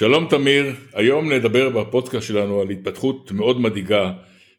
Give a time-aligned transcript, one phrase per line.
[0.00, 4.12] שלום תמיר, היום נדבר בפודקאסט שלנו על התפתחות מאוד מדאיגה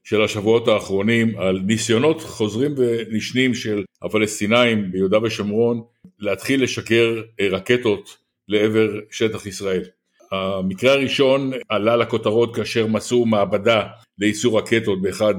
[0.03, 5.81] של השבועות האחרונים, על ניסיונות חוזרים ונשנים של הפלסטינאים ביהודה ושומרון
[6.19, 8.17] להתחיל לשגר רקטות
[8.47, 9.83] לעבר שטח ישראל.
[10.31, 13.83] המקרה הראשון עלה לכותרות כאשר מצאו מעבדה
[14.17, 15.35] לייצור רקטות באחד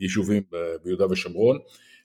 [0.00, 0.42] היישובים
[0.84, 1.58] ביהודה ושומרון.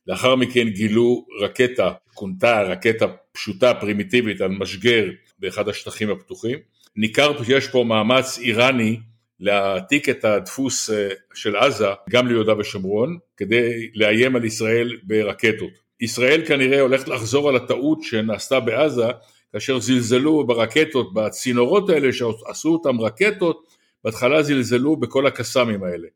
[0.07, 5.05] לאחר מכן גילו רקטה, כונתה רקטה פשוטה פרימיטיבית על משגר
[5.39, 6.78] באחד השטחים הפתוחים.
[6.99, 8.99] ניכר שיש פה מאמץ איראני
[9.39, 15.69] להעתיק את הדפוס אה, של עזה גם ליהודה ושומרון כדי לאיים על ישראל ברקטות.
[16.01, 19.07] ישראל כנראה הולכת לחזור על הטעות שנעשתה בעזה
[19.53, 23.67] כאשר זלזלו ברקטות, בצינורות האלה שעשו אותם רקטות,
[24.03, 26.07] בהתחלה זלזלו בכל הקסאמים האלה.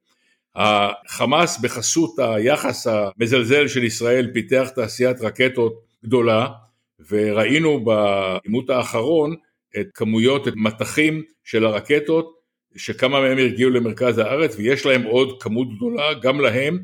[0.56, 5.74] החמאס בחסות היחס המזלזל של ישראל פיתח תעשיית רקטות
[6.06, 6.48] גדולה
[7.10, 9.36] וראינו בעימות האחרון
[9.80, 12.34] את כמויות, את מטחים של הרקטות
[12.76, 16.80] שכמה מהם הגיעו למרכז הארץ ויש להם עוד כמות גדולה גם להם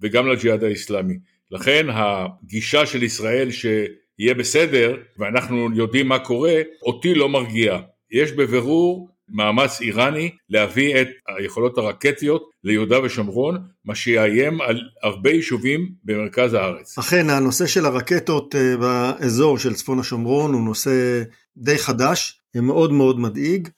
[0.00, 1.14] וגם לג'יהאד האיסלאמי.
[1.50, 7.78] לכן הגישה של ישראל שיהיה בסדר ואנחנו יודעים מה קורה, אותי לא מרגיע.
[8.10, 15.88] יש בבירור מאמץ איראני להביא את היכולות הרקטיות ליהודה ושומרון, מה שיאיים על הרבה יישובים
[16.04, 16.98] במרכז הארץ.
[16.98, 21.22] אכן, הנושא של הרקטות אה, באזור של צפון השומרון הוא נושא
[21.56, 23.68] די חדש, מאוד מאוד מדאיג,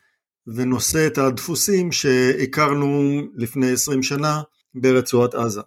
[0.47, 4.43] ונושא את הדפוסים שהכרנו לפני 20 שנה
[4.75, 5.61] ברצועת עזה.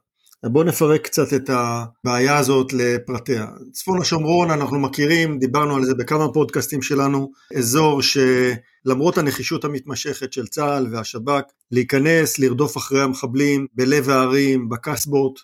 [0.46, 3.46] בואו נפרק קצת את הבעיה הזאת לפרטיה.
[3.72, 10.48] צפון השומרון אנחנו מכירים, דיברנו על זה בכמה פודקאסטים שלנו, אזור שלמרות הנחישות המתמשכת של
[10.48, 15.40] צה"ל והשב"כ, להיכנס, לרדוף אחרי המחבלים בלב הערים, בקסבות,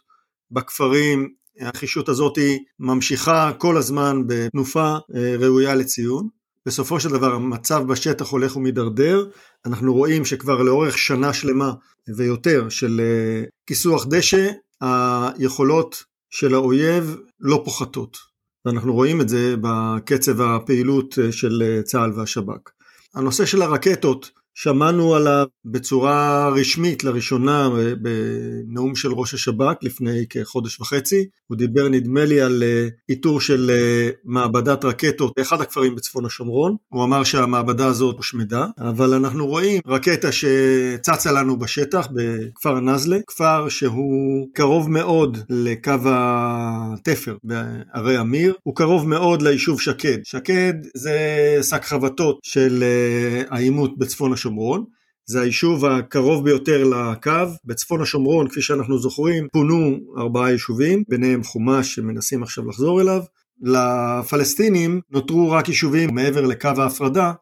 [0.52, 1.30] בכפרים,
[1.60, 2.38] הנחישות הזאת
[2.80, 6.28] ממשיכה כל הזמן בתנופה אה, ראויה לציון.
[6.66, 9.30] בסופו של דבר המצב בשטח הולך ומידרדר,
[9.66, 11.74] אנחנו רואים שכבר לאורך שנה שלמה
[12.16, 18.18] ויותר של אה, כיסוח דשא, היכולות של האויב לא פוחתות,
[18.66, 22.70] ואנחנו רואים את זה בקצב הפעילות של צה"ל והשב"כ.
[23.16, 27.70] הנושא של הרקטות שמענו עליו בצורה רשמית לראשונה
[28.02, 31.26] בנאום של ראש השב"כ לפני כחודש וחצי.
[31.48, 36.76] הוא דיבר נדמה לי על אה, איתור של אה, מעבדת רקטות באחד הכפרים בצפון השומרון.
[36.88, 43.70] הוא אמר שהמעבדה הזאת הושמדה, אבל אנחנו רואים רקטה שצצה לנו בשטח בכפר נזלה, כפר
[43.70, 50.18] שהוא קרוב מאוד לקו התפר בערי אמיר, הוא קרוב מאוד ליישוב שקד.
[50.24, 51.18] שקד זה
[51.62, 54.45] שק חבטות של אה, העימות בצפון השומרון.
[54.46, 54.86] השומרון,
[55.26, 57.32] זה היישוב הקרוב ביותר לקו,
[57.66, 63.22] בצפון השומרון כפי שאנחנו זוכרים פונו ארבעה יישובים, ביניהם חומש שמנסים עכשיו לחזור אליו,
[63.62, 67.34] לפלסטינים נותרו רק יישובים מעבר לקו ההפרדה,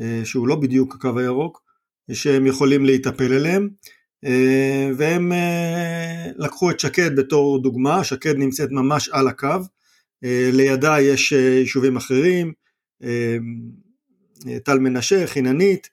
[0.00, 1.62] אה, שהוא לא בדיוק הקו הירוק,
[2.12, 3.68] שהם יכולים להיטפל אליהם,
[4.24, 9.58] אה, והם אה, לקחו את שקד בתור דוגמה, שקד נמצאת ממש על הקו,
[10.52, 12.52] לידה יש יישובים אחרים,
[14.64, 15.88] טל מנשה, חיננית,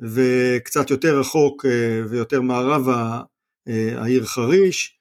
[0.00, 3.22] וקצת יותר רחוק אה, ויותר מערבה
[3.68, 4.98] אה, העיר חריש,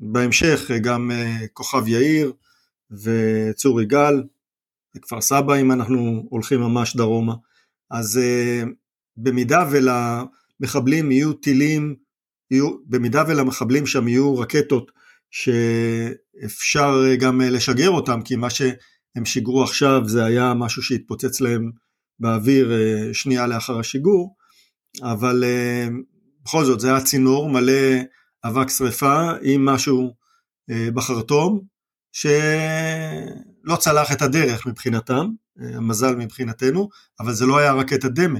[0.00, 2.32] ובהמשך גם אה, כוכב יאיר
[2.90, 4.22] וצור יגאל,
[4.96, 7.34] וכפר סבא אם אנחנו הולכים ממש דרומה.
[7.90, 8.20] אז
[9.16, 11.94] במידה ולמחבלים יהיו טילים,
[12.50, 14.90] יהיו, במידה ולמחבלים שם יהיו רקטות
[15.30, 21.70] שאפשר גם לשגר אותם, כי מה שהם שיגרו עכשיו זה היה משהו שהתפוצץ להם
[22.20, 24.36] באוויר אה, שנייה לאחר השיגור,
[25.02, 25.88] אבל אה,
[26.44, 27.72] בכל זאת זה היה צינור מלא
[28.44, 30.14] אבק שרפה עם משהו
[30.70, 31.60] אה, בחרטום
[32.12, 35.26] שלא צלח את הדרך מבחינתם,
[35.58, 36.88] המזל מבחינתנו,
[37.20, 38.38] אבל זה לא היה רקטת דמה.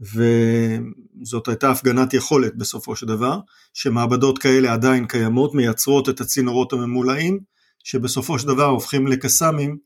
[0.00, 3.38] וזאת הייתה הפגנת יכולת בסופו של דבר,
[3.74, 7.40] שמעבדות כאלה עדיין קיימות, מייצרות את הצינורות הממולאים,
[7.84, 9.78] שבסופו של דבר הופכים לקסאמים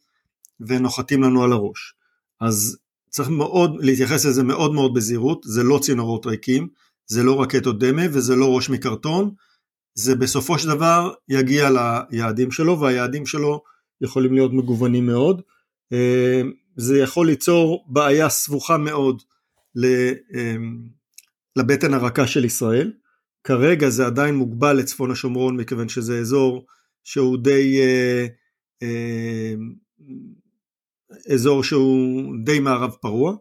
[0.61, 1.95] ונוחתים לנו על הראש.
[2.41, 2.79] אז
[3.11, 6.69] צריך מאוד להתייחס לזה מאוד מאוד בזהירות, זה לא צינורות ריקים,
[7.07, 9.31] זה לא רקטות דמה וזה לא ראש מקרטון,
[9.95, 13.63] זה בסופו של דבר יגיע ליעדים שלו והיעדים שלו
[14.01, 15.43] יכולים להיות מגוונים מאוד.
[15.93, 16.43] אה,
[16.77, 19.23] זה יכול ליצור בעיה סבוכה מאוד
[19.85, 20.57] אה,
[21.57, 22.93] לבטן הרכה של ישראל.
[23.45, 26.67] כרגע זה עדיין מוגבל לצפון השומרון מכיוון שזה אזור
[27.05, 27.81] שהוא די
[28.83, 29.55] אה,
[31.33, 33.35] אזור שהוא די מערב פרוע,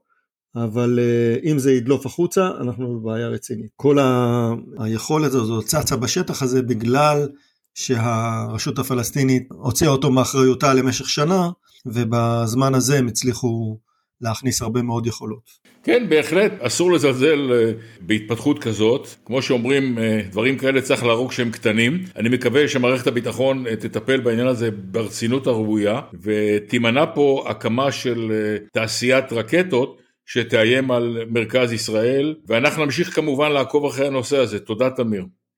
[0.55, 3.71] אבל אה, אם זה ידלוף החוצה, אנחנו בבעיה רצינית.
[3.75, 4.53] כל ה...
[4.79, 7.29] היכולת הזאת צצה בשטח הזה בגלל
[7.75, 11.49] שהרשות הפלסטינית הוציאה אותו מאחריותה למשך שנה,
[11.85, 13.79] ובזמן הזה הם הצליחו
[14.21, 15.49] להכניס הרבה מאוד יכולות.
[15.83, 17.71] כן, בהחלט, אסור לזלזל אה,
[18.01, 19.07] בהתפתחות כזאת.
[19.25, 22.03] כמו שאומרים, אה, דברים כאלה צריך להרוג שהם קטנים.
[22.15, 28.31] אני מקווה שמערכת הביטחון אה, תטפל בעניין הזה ברצינות הראויה, ותימנע פה הקמה של
[28.73, 29.99] תעשיית רקטות.
[30.25, 34.59] שתאיים על מרכז ישראל, ואנחנו נמשיך כמובן לעקוב אחרי הנושא הזה.
[34.59, 35.25] תודה תמיר.